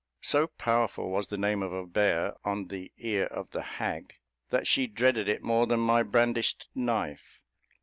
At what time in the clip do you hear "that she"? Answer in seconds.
4.49-4.87